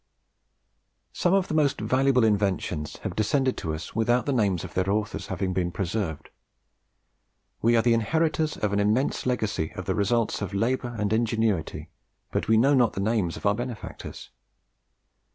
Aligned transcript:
Some 1.13 1.35
of 1.35 1.47
the 1.47 1.53
most 1.53 1.79
valuable 1.79 2.23
inventions 2.23 2.97
have 3.03 3.15
descended 3.15 3.55
to 3.57 3.71
us 3.75 3.93
without 3.93 4.25
the 4.25 4.33
names 4.33 4.63
of 4.63 4.73
their 4.73 4.89
authors 4.89 5.27
having 5.27 5.53
been 5.53 5.71
preserved. 5.71 6.31
We 7.61 7.75
are 7.77 7.83
the 7.83 7.93
inheritors 7.93 8.57
of 8.57 8.73
an 8.73 8.79
immense 8.79 9.27
legacy 9.27 9.71
of 9.75 9.85
the 9.85 9.93
results 9.93 10.41
of 10.41 10.55
labour 10.55 10.95
and 10.97 11.13
ingenuity, 11.13 11.91
but 12.31 12.47
we 12.47 12.57
know 12.57 12.73
not 12.73 12.93
the 12.93 12.99
names 12.99 13.37
of 13.37 13.45
our 13.45 13.53
benefactors. 13.53 14.31